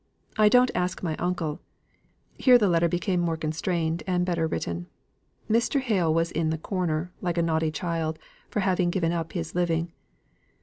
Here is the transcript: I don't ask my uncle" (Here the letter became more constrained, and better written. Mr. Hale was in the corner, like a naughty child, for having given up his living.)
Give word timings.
I 0.35 0.49
don't 0.49 0.71
ask 0.73 1.03
my 1.03 1.15
uncle" 1.17 1.59
(Here 2.35 2.57
the 2.57 2.67
letter 2.67 2.87
became 2.89 3.19
more 3.19 3.37
constrained, 3.37 4.01
and 4.07 4.25
better 4.25 4.47
written. 4.47 4.87
Mr. 5.47 5.79
Hale 5.79 6.11
was 6.11 6.31
in 6.31 6.49
the 6.49 6.57
corner, 6.57 7.11
like 7.21 7.37
a 7.37 7.43
naughty 7.43 7.69
child, 7.69 8.17
for 8.49 8.61
having 8.61 8.89
given 8.89 9.11
up 9.11 9.33
his 9.33 9.53
living.) 9.53 9.93